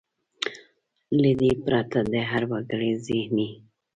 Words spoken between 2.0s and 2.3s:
د